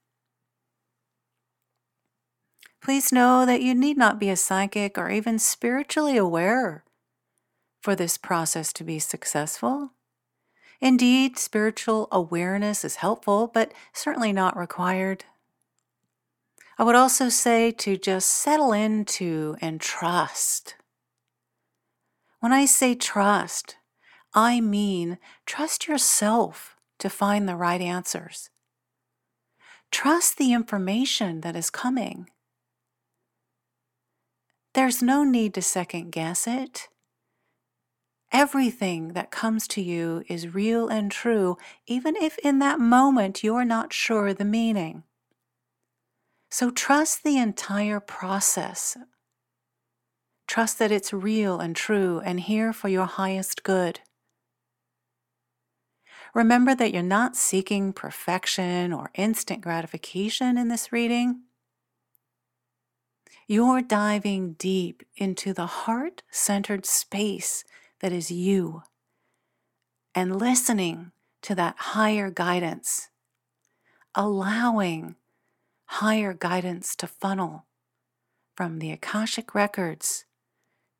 Please 2.82 3.12
know 3.12 3.44
that 3.44 3.60
you 3.60 3.74
need 3.74 3.96
not 3.96 4.18
be 4.18 4.30
a 4.30 4.36
psychic 4.36 4.96
or 4.96 5.10
even 5.10 5.38
spiritually 5.38 6.16
aware 6.16 6.84
for 7.80 7.94
this 7.94 8.16
process 8.16 8.72
to 8.74 8.84
be 8.84 8.98
successful. 8.98 9.92
Indeed, 10.80 11.38
spiritual 11.38 12.08
awareness 12.12 12.84
is 12.84 12.96
helpful, 12.96 13.48
but 13.52 13.72
certainly 13.92 14.32
not 14.32 14.56
required. 14.56 15.24
I 16.78 16.84
would 16.84 16.94
also 16.94 17.28
say 17.28 17.72
to 17.72 17.96
just 17.96 18.30
settle 18.30 18.72
into 18.72 19.56
and 19.60 19.80
trust. 19.80 20.76
When 22.38 22.52
I 22.52 22.66
say 22.66 22.94
trust, 22.94 23.76
I 24.32 24.60
mean 24.60 25.18
trust 25.44 25.88
yourself 25.88 26.76
to 27.00 27.10
find 27.10 27.48
the 27.48 27.56
right 27.56 27.80
answers. 27.80 28.50
Trust 29.90 30.38
the 30.38 30.52
information 30.52 31.40
that 31.40 31.56
is 31.56 31.70
coming. 31.70 32.28
There's 34.78 35.02
no 35.02 35.24
need 35.24 35.54
to 35.54 35.60
second 35.60 36.12
guess 36.12 36.46
it. 36.46 36.86
Everything 38.30 39.08
that 39.14 39.32
comes 39.32 39.66
to 39.66 39.82
you 39.82 40.22
is 40.28 40.54
real 40.54 40.86
and 40.86 41.10
true, 41.10 41.56
even 41.88 42.14
if 42.14 42.38
in 42.44 42.60
that 42.60 42.78
moment 42.78 43.42
you're 43.42 43.64
not 43.64 43.92
sure 43.92 44.32
the 44.32 44.44
meaning. 44.44 45.02
So 46.48 46.70
trust 46.70 47.24
the 47.24 47.38
entire 47.38 47.98
process. 47.98 48.96
Trust 50.46 50.78
that 50.78 50.92
it's 50.92 51.12
real 51.12 51.58
and 51.58 51.74
true 51.74 52.20
and 52.24 52.38
here 52.38 52.72
for 52.72 52.88
your 52.88 53.06
highest 53.06 53.64
good. 53.64 53.98
Remember 56.34 56.76
that 56.76 56.94
you're 56.94 57.02
not 57.02 57.34
seeking 57.34 57.92
perfection 57.92 58.92
or 58.92 59.10
instant 59.16 59.60
gratification 59.60 60.56
in 60.56 60.68
this 60.68 60.92
reading. 60.92 61.47
You're 63.50 63.80
diving 63.80 64.56
deep 64.58 65.02
into 65.16 65.54
the 65.54 65.64
heart 65.64 66.22
centered 66.30 66.84
space 66.84 67.64
that 68.00 68.12
is 68.12 68.30
you 68.30 68.82
and 70.14 70.38
listening 70.38 71.12
to 71.40 71.54
that 71.54 71.76
higher 71.78 72.30
guidance, 72.30 73.08
allowing 74.14 75.14
higher 75.86 76.34
guidance 76.34 76.94
to 76.96 77.06
funnel 77.06 77.64
from 78.54 78.80
the 78.80 78.90
Akashic 78.90 79.54
records 79.54 80.26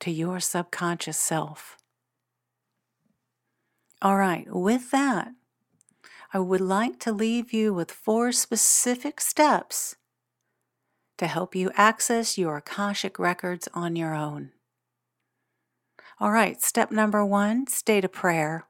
to 0.01 0.11
your 0.11 0.41
subconscious 0.41 1.19
self. 1.19 1.77
All 4.01 4.17
right, 4.17 4.47
with 4.49 4.91
that, 4.91 5.33
I 6.33 6.39
would 6.39 6.63
like 6.63 6.99
to 7.01 7.13
leave 7.13 7.53
you 7.53 7.75
with 7.75 7.93
four 7.93 8.33
specific 8.33 9.21
steps 9.21 9.97
to 11.19 11.27
help 11.27 11.55
you 11.55 11.71
access 11.75 12.39
your 12.39 12.57
Akashic 12.57 13.19
records 13.19 13.69
on 13.75 13.97
your 13.97 14.15
own. 14.15 14.53
All 16.21 16.33
right, 16.33 16.61
step 16.63 16.91
number 16.91 17.25
one 17.25 17.67
state 17.67 18.05
a 18.05 18.09
prayer. 18.09 18.65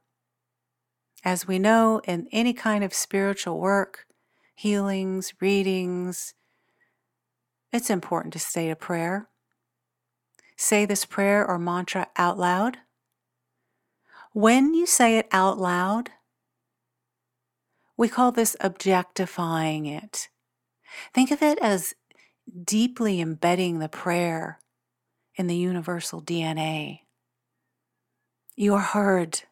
As 1.25 1.49
we 1.49 1.59
know, 1.59 2.01
in 2.05 2.29
any 2.31 2.53
kind 2.53 2.85
of 2.85 2.93
spiritual 2.93 3.59
work, 3.59 4.07
healings, 4.55 5.33
readings, 5.41 6.35
it's 7.73 7.91
important 7.91 8.33
to 8.33 8.39
state 8.39 8.71
a 8.71 8.77
prayer. 8.77 9.29
Say 10.57 10.85
this 10.85 11.05
prayer 11.05 11.47
or 11.47 11.59
mantra 11.59 12.09
out 12.17 12.39
loud. 12.39 12.79
When 14.33 14.75
you 14.75 14.87
say 14.87 15.19
it 15.19 15.29
out 15.33 15.59
loud, 15.59 16.11
we 17.97 18.09
call 18.09 18.31
this 18.31 18.57
objectifying 18.61 19.87
it. 19.87 20.29
Think 21.13 21.31
of 21.31 21.43
it 21.43 21.59
as 21.59 21.95
deeply 22.65 23.21
embedding 23.21 23.79
the 23.79 23.89
prayer 23.89 24.59
in 25.37 25.47
the 25.47 25.57
universal 25.57 26.21
DNA. 26.23 27.01
You 28.57 28.75
are 28.75 28.81
heard. 28.81 29.43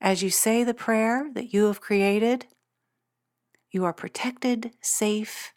As 0.00 0.22
you 0.22 0.30
say 0.30 0.64
the 0.64 0.74
prayer 0.74 1.30
that 1.34 1.54
you 1.54 1.66
have 1.66 1.80
created, 1.80 2.46
you 3.70 3.84
are 3.84 3.92
protected, 3.92 4.72
safe, 4.80 5.52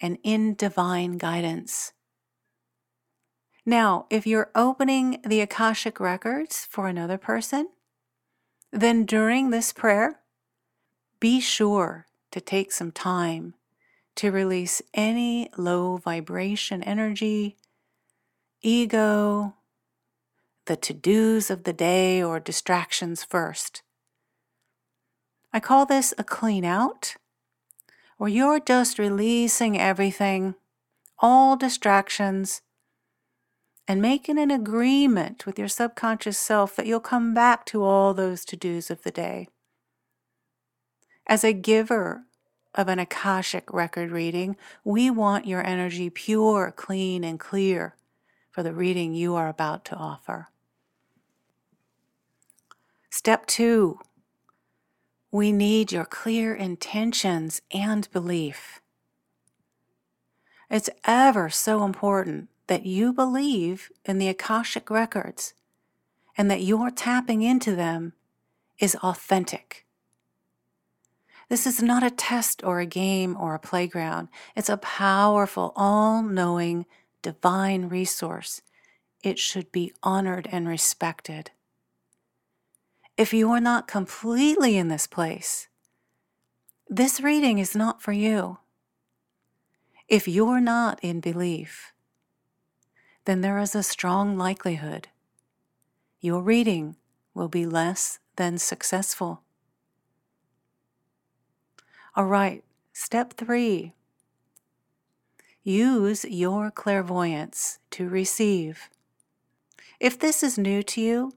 and 0.00 0.18
in 0.22 0.54
divine 0.54 1.18
guidance. 1.18 1.92
Now, 3.64 4.06
if 4.10 4.26
you're 4.26 4.50
opening 4.54 5.20
the 5.26 5.40
Akashic 5.40 5.98
records 5.98 6.66
for 6.70 6.86
another 6.86 7.18
person, 7.18 7.68
then 8.72 9.04
during 9.04 9.50
this 9.50 9.72
prayer, 9.72 10.20
be 11.18 11.40
sure 11.40 12.06
to 12.30 12.40
take 12.40 12.70
some 12.70 12.92
time 12.92 13.54
to 14.16 14.30
release 14.30 14.82
any 14.94 15.48
low 15.56 15.98
vibration 15.98 16.82
energy, 16.82 17.56
ego, 18.62 19.54
the 20.66 20.76
to 20.76 20.92
dos 20.92 21.50
of 21.50 21.64
the 21.64 21.72
day 21.72 22.22
or 22.22 22.40
distractions 22.40 23.22
first. 23.22 23.82
I 25.52 25.60
call 25.60 25.86
this 25.86 26.12
a 26.18 26.24
clean 26.24 26.64
out, 26.64 27.16
where 28.18 28.28
you're 28.28 28.60
just 28.60 28.98
releasing 28.98 29.78
everything, 29.78 30.54
all 31.18 31.56
distractions, 31.56 32.62
and 33.86 34.02
making 34.02 34.38
an 34.38 34.50
agreement 34.50 35.46
with 35.46 35.58
your 35.58 35.68
subconscious 35.68 36.38
self 36.38 36.74
that 36.74 36.86
you'll 36.86 37.00
come 37.00 37.32
back 37.32 37.64
to 37.66 37.84
all 37.84 38.12
those 38.12 38.44
to 38.46 38.56
dos 38.56 38.90
of 38.90 39.02
the 39.02 39.10
day. 39.10 39.48
As 41.26 41.44
a 41.44 41.52
giver 41.52 42.22
of 42.76 42.88
an 42.88 42.98
Akashic 42.98 43.72
record 43.72 44.10
reading, 44.10 44.56
we 44.84 45.10
want 45.10 45.46
your 45.46 45.66
energy 45.66 46.10
pure, 46.10 46.72
clean, 46.76 47.24
and 47.24 47.40
clear 47.40 47.96
for 48.50 48.62
the 48.62 48.74
reading 48.74 49.14
you 49.14 49.34
are 49.34 49.48
about 49.48 49.84
to 49.86 49.96
offer. 49.96 50.48
Step 53.10 53.46
two, 53.46 53.98
we 55.30 55.52
need 55.52 55.90
your 55.90 56.04
clear 56.04 56.54
intentions 56.54 57.62
and 57.72 58.10
belief. 58.12 58.80
It's 60.70 60.90
ever 61.04 61.48
so 61.48 61.84
important 61.84 62.48
that 62.66 62.84
you 62.84 63.12
believe 63.12 63.90
in 64.04 64.18
the 64.18 64.28
Akashic 64.28 64.90
records 64.90 65.54
and 66.36 66.50
that 66.50 66.62
your 66.62 66.90
tapping 66.90 67.42
into 67.42 67.74
them 67.74 68.12
is 68.78 68.96
authentic. 68.96 69.85
This 71.48 71.66
is 71.66 71.82
not 71.82 72.02
a 72.02 72.10
test 72.10 72.64
or 72.64 72.80
a 72.80 72.86
game 72.86 73.36
or 73.38 73.54
a 73.54 73.60
playground. 73.60 74.28
It's 74.56 74.68
a 74.68 74.76
powerful, 74.76 75.72
all 75.76 76.22
knowing, 76.22 76.86
divine 77.22 77.88
resource. 77.88 78.62
It 79.22 79.38
should 79.38 79.70
be 79.72 79.92
honored 80.02 80.48
and 80.50 80.68
respected 80.68 81.50
if 83.16 83.32
you 83.32 83.50
are 83.50 83.60
not 83.60 83.88
completely 83.88 84.76
in 84.76 84.88
this 84.88 85.06
place, 85.06 85.68
this 86.88 87.20
reading 87.20 87.58
is 87.58 87.74
not 87.74 88.02
for 88.02 88.12
you. 88.12 88.58
If 90.06 90.28
you're 90.28 90.60
not 90.60 91.00
in 91.02 91.20
belief, 91.20 91.92
then 93.24 93.40
there 93.40 93.58
is 93.58 93.74
a 93.74 93.82
strong 93.82 94.36
likelihood 94.36 95.08
your 96.20 96.42
reading 96.42 96.96
will 97.34 97.48
be 97.48 97.66
less 97.66 98.18
than 98.36 98.58
successful. 98.58 99.42
All 102.16 102.24
right, 102.24 102.64
step 102.94 103.34
three 103.34 103.92
use 105.62 106.24
your 106.24 106.70
clairvoyance 106.70 107.78
to 107.90 108.08
receive. 108.08 108.88
If 110.00 110.18
this 110.18 110.42
is 110.42 110.56
new 110.56 110.82
to 110.84 111.00
you, 111.02 111.32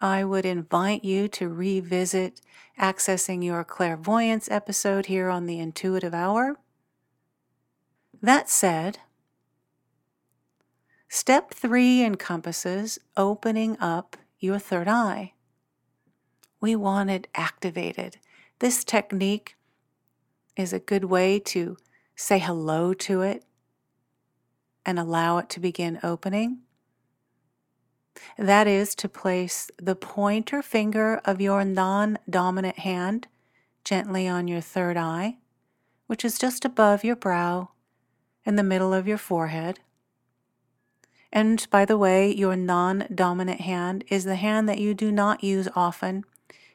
I 0.00 0.22
would 0.22 0.46
invite 0.46 1.04
you 1.04 1.26
to 1.28 1.48
revisit 1.48 2.40
accessing 2.78 3.42
your 3.42 3.64
clairvoyance 3.64 4.48
episode 4.48 5.06
here 5.06 5.28
on 5.28 5.46
the 5.46 5.58
Intuitive 5.58 6.14
Hour. 6.14 6.56
That 8.22 8.48
said, 8.48 8.98
step 11.08 11.50
three 11.52 12.04
encompasses 12.04 13.00
opening 13.16 13.76
up 13.80 14.16
your 14.38 14.60
third 14.60 14.86
eye. 14.86 15.32
We 16.60 16.76
want 16.76 17.10
it 17.10 17.26
activated. 17.34 18.18
This 18.60 18.84
technique 18.84 19.55
is 20.56 20.72
a 20.72 20.80
good 20.80 21.04
way 21.04 21.38
to 21.38 21.76
say 22.14 22.38
hello 22.38 22.94
to 22.94 23.22
it 23.22 23.44
and 24.84 24.98
allow 24.98 25.38
it 25.38 25.48
to 25.50 25.60
begin 25.60 25.98
opening. 26.02 26.58
That 28.38 28.66
is 28.66 28.94
to 28.96 29.08
place 29.08 29.70
the 29.80 29.96
pointer 29.96 30.62
finger 30.62 31.20
of 31.24 31.40
your 31.40 31.64
non 31.64 32.18
dominant 32.28 32.78
hand 32.78 33.28
gently 33.84 34.26
on 34.26 34.48
your 34.48 34.60
third 34.60 34.96
eye, 34.96 35.36
which 36.06 36.24
is 36.24 36.38
just 36.38 36.64
above 36.64 37.04
your 37.04 37.16
brow 37.16 37.70
in 38.44 38.56
the 38.56 38.62
middle 38.62 38.94
of 38.94 39.06
your 39.06 39.18
forehead. 39.18 39.80
And 41.32 41.66
by 41.70 41.84
the 41.84 41.98
way, 41.98 42.32
your 42.32 42.56
non 42.56 43.06
dominant 43.14 43.60
hand 43.60 44.04
is 44.08 44.24
the 44.24 44.36
hand 44.36 44.68
that 44.68 44.78
you 44.78 44.94
do 44.94 45.12
not 45.12 45.44
use 45.44 45.68
often. 45.76 46.24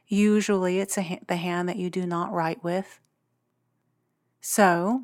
Usually, 0.05 0.79
it's 0.79 0.97
ha- 0.97 1.19
the 1.27 1.37
hand 1.37 1.67
that 1.69 1.77
you 1.77 1.89
do 1.89 2.05
not 2.05 2.31
write 2.31 2.63
with. 2.63 2.99
So, 4.41 5.03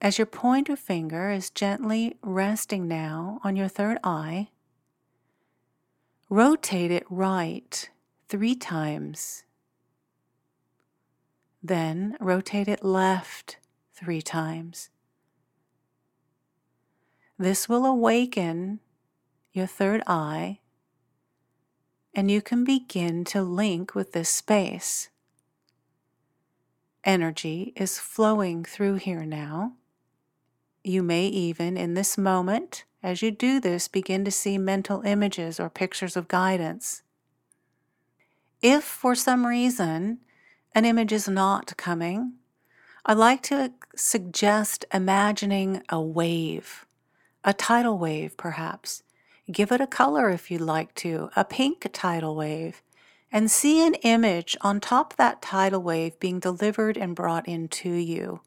as 0.00 0.16
your 0.16 0.26
pointer 0.26 0.74
finger 0.74 1.30
is 1.30 1.50
gently 1.50 2.16
resting 2.22 2.88
now 2.88 3.38
on 3.44 3.54
your 3.54 3.68
third 3.68 3.98
eye, 4.02 4.48
rotate 6.30 6.90
it 6.90 7.04
right 7.10 7.90
three 8.28 8.54
times. 8.54 9.44
Then 11.62 12.16
rotate 12.18 12.66
it 12.66 12.82
left 12.82 13.58
three 13.92 14.22
times. 14.22 14.88
This 17.38 17.68
will 17.68 17.84
awaken 17.84 18.80
your 19.52 19.66
third 19.66 20.02
eye, 20.06 20.60
and 22.14 22.30
you 22.30 22.40
can 22.40 22.64
begin 22.64 23.24
to 23.26 23.42
link 23.42 23.94
with 23.94 24.12
this 24.12 24.30
space. 24.30 25.09
Energy 27.04 27.72
is 27.76 27.98
flowing 27.98 28.64
through 28.64 28.96
here 28.96 29.24
now. 29.24 29.74
You 30.84 31.02
may 31.02 31.26
even, 31.26 31.76
in 31.76 31.94
this 31.94 32.18
moment, 32.18 32.84
as 33.02 33.22
you 33.22 33.30
do 33.30 33.60
this, 33.60 33.88
begin 33.88 34.24
to 34.24 34.30
see 34.30 34.58
mental 34.58 35.02
images 35.02 35.58
or 35.58 35.70
pictures 35.70 36.16
of 36.16 36.28
guidance. 36.28 37.02
If 38.62 38.84
for 38.84 39.14
some 39.14 39.46
reason 39.46 40.18
an 40.74 40.84
image 40.84 41.12
is 41.12 41.28
not 41.28 41.76
coming, 41.76 42.34
I 43.06 43.14
like 43.14 43.42
to 43.44 43.72
suggest 43.96 44.84
imagining 44.92 45.82
a 45.88 46.00
wave 46.00 46.86
a 47.44 47.52
tidal 47.52 47.98
wave, 47.98 48.36
perhaps. 48.36 49.02
Give 49.50 49.72
it 49.72 49.80
a 49.80 49.86
color 49.86 50.30
if 50.30 50.50
you'd 50.50 50.60
like 50.60 50.94
to, 50.96 51.30
a 51.34 51.44
pink 51.44 51.88
tidal 51.92 52.36
wave, 52.36 52.82
and 53.32 53.50
see 53.50 53.84
an 53.86 53.94
image 53.94 54.56
on 54.60 54.80
top 54.80 55.12
of 55.12 55.16
that 55.16 55.42
tidal 55.42 55.82
wave 55.82 56.18
being 56.18 56.40
delivered 56.40 56.96
and 56.96 57.14
brought 57.14 57.46
into 57.46 57.90
you. 57.90 58.40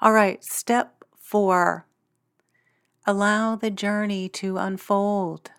All 0.00 0.12
right, 0.12 0.42
step 0.44 1.04
four 1.18 1.86
allow 3.06 3.54
the 3.54 3.70
journey 3.70 4.28
to 4.30 4.56
unfold. 4.56 5.50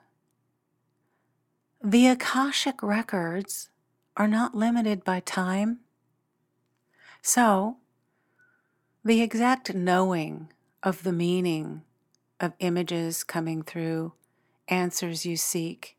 The 1.84 2.08
Akashic 2.08 2.82
records 2.82 3.69
are 4.17 4.28
not 4.28 4.56
limited 4.56 5.04
by 5.04 5.19
time. 5.19 5.80
So, 7.21 7.78
the 9.04 9.21
exact 9.21 9.74
knowing 9.76 10.50
of 10.82 11.04
the 11.04 11.12
meaning 11.12 11.84
of 12.39 12.54
images 12.60 13.24
coming 13.24 13.62
through, 13.62 14.13
answers 14.67 15.26
you 15.26 15.38
seek, 15.38 15.94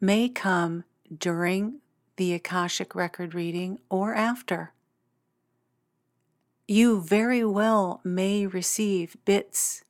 may 0.00 0.28
come 0.28 0.84
during 1.16 1.80
the 2.16 2.32
Akashic 2.32 2.94
record 2.94 3.34
reading 3.34 3.78
or 3.88 4.14
after. 4.14 4.72
You 6.66 7.00
very 7.00 7.44
well 7.44 8.00
may 8.04 8.46
receive 8.46 9.16
bits 9.24 9.84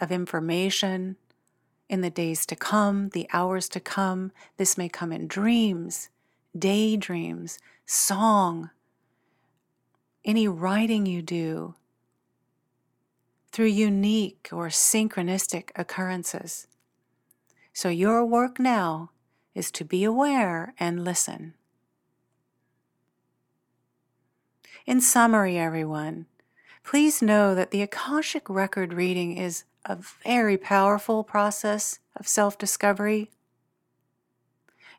of 0.00 0.12
information 0.12 1.16
in 1.88 2.00
the 2.00 2.10
days 2.10 2.46
to 2.46 2.56
come, 2.56 3.10
the 3.10 3.28
hours 3.32 3.68
to 3.70 3.80
come. 3.80 4.32
This 4.56 4.76
may 4.76 4.88
come 4.88 5.12
in 5.12 5.26
dreams, 5.26 6.10
daydreams, 6.56 7.58
song, 7.86 8.70
any 10.24 10.48
writing 10.48 11.06
you 11.06 11.22
do, 11.22 11.74
through 13.52 13.66
unique 13.66 14.48
or 14.52 14.68
synchronistic 14.68 15.70
occurrences. 15.76 16.66
So, 17.72 17.88
your 17.88 18.24
work 18.24 18.58
now 18.58 19.10
is 19.56 19.70
to 19.70 19.84
be 19.84 20.04
aware 20.04 20.74
and 20.78 21.02
listen. 21.02 21.54
In 24.84 25.00
summary, 25.00 25.58
everyone, 25.58 26.26
please 26.84 27.22
know 27.22 27.54
that 27.54 27.70
the 27.70 27.80
Akashic 27.80 28.50
Record 28.50 28.92
reading 28.92 29.36
is 29.38 29.64
a 29.86 29.98
very 30.22 30.58
powerful 30.58 31.24
process 31.24 31.98
of 32.14 32.28
self 32.28 32.58
discovery. 32.58 33.30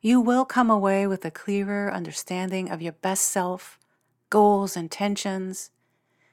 You 0.02 0.20
will 0.20 0.43
come 0.43 0.72
away 0.72 1.06
with 1.06 1.24
a 1.24 1.32
clearer 1.32 1.93
understanding 1.93 2.70
of 2.72 2.82
your 2.82 2.93
best 2.93 3.28
self 3.28 3.78
goals, 4.32 4.76
intentions, 4.76 5.70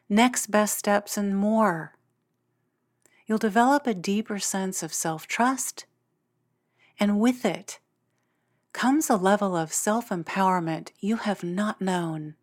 next 0.08 0.50
best 0.50 0.78
steps, 0.78 1.18
and 1.18 1.36
more. 1.36 1.92
You'll 3.26 3.38
develop 3.38 3.86
a 3.86 3.94
deeper 3.94 4.38
sense 4.38 4.82
of 4.82 4.94
self 4.94 5.26
trust, 5.26 5.84
and 6.98 7.20
with 7.20 7.44
it 7.44 7.80
comes 8.74 9.08
a 9.08 9.16
level 9.16 9.56
of 9.56 9.72
self 9.72 10.10
empowerment 10.10 10.90
you 11.00 11.16
have 11.16 11.42
not 11.42 11.80
known. 11.80 12.34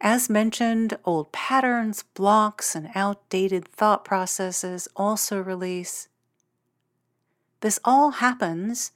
As 0.00 0.30
mentioned, 0.30 0.98
old 1.04 1.32
patterns, 1.32 2.04
blocks, 2.14 2.76
and 2.76 2.90
outdated 2.94 3.66
thought 3.66 4.04
processes 4.04 4.86
also 4.94 5.40
release. 5.40 6.08
This 7.60 7.80
all 7.84 8.10
happens 8.12 8.92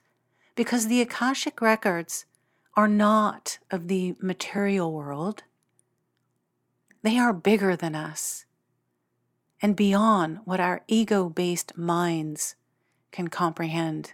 because 0.54 0.86
the 0.86 1.00
Akashic 1.00 1.60
records 1.60 2.26
are 2.74 2.88
not 2.88 3.58
of 3.70 3.88
the 3.88 4.16
material 4.20 4.92
world. 4.92 5.44
They 7.02 7.18
are 7.18 7.32
bigger 7.32 7.74
than 7.74 7.94
us 7.94 8.44
and 9.62 9.76
beyond 9.76 10.40
what 10.44 10.60
our 10.60 10.82
ego 10.88 11.28
based 11.28 11.78
minds 11.78 12.56
can 13.12 13.28
comprehend. 13.28 14.12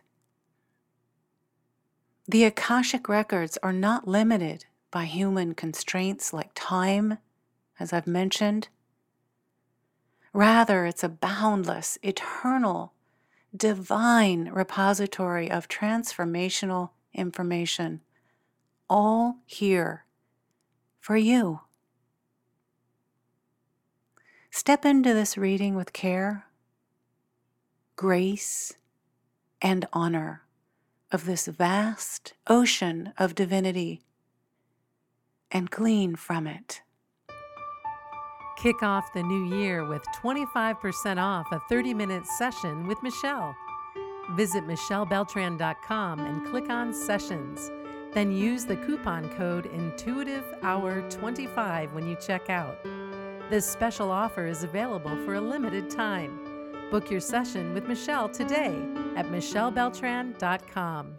The 2.28 2.44
Akashic 2.44 3.08
records 3.08 3.58
are 3.62 3.72
not 3.72 4.06
limited 4.06 4.66
by 4.90 5.06
human 5.06 5.54
constraints 5.54 6.32
like 6.32 6.50
time, 6.54 7.18
as 7.80 7.92
I've 7.92 8.06
mentioned. 8.06 8.68
Rather, 10.32 10.86
it's 10.86 11.02
a 11.02 11.08
boundless, 11.08 11.98
eternal, 12.02 12.92
divine 13.54 14.50
repository 14.52 15.50
of 15.50 15.68
transformational 15.68 16.90
information 17.12 18.00
all 18.88 19.38
here 19.46 20.04
for 21.00 21.16
you. 21.16 21.60
Step 24.50 24.84
into 24.84 25.12
this 25.12 25.36
reading 25.36 25.74
with 25.74 25.92
care, 25.92 26.44
grace, 27.96 28.74
and 29.60 29.86
honor 29.92 30.42
of 31.12 31.26
this 31.26 31.46
vast 31.46 32.32
ocean 32.48 33.12
of 33.18 33.34
divinity 33.34 34.00
and 35.50 35.70
glean 35.70 36.16
from 36.16 36.46
it. 36.46 36.80
Kick 38.56 38.82
off 38.82 39.12
the 39.12 39.22
new 39.22 39.56
year 39.56 39.86
with 39.86 40.02
25% 40.22 41.22
off 41.22 41.46
a 41.52 41.60
30 41.68 41.94
minute 41.94 42.26
session 42.26 42.88
with 42.88 43.00
Michelle. 43.02 43.54
Visit 44.32 44.64
michellebeltran.com 44.64 46.20
and 46.20 46.46
click 46.46 46.70
on 46.70 46.94
Sessions 46.94 47.70
then 48.12 48.30
use 48.30 48.66
the 48.66 48.76
coupon 48.76 49.30
code 49.30 49.72
INTUITIVEHOUR25 49.72 51.94
when 51.94 52.06
you 52.06 52.14
check 52.16 52.50
out. 52.50 52.76
This 53.48 53.64
special 53.66 54.10
offer 54.10 54.46
is 54.46 54.64
available 54.64 55.16
for 55.24 55.32
a 55.34 55.40
limited 55.40 55.88
time. 55.90 56.51
Book 56.92 57.10
your 57.10 57.20
session 57.20 57.72
with 57.72 57.88
Michelle 57.88 58.28
today 58.28 58.76
at 59.16 59.24
michellebeltran.com. 59.28 61.16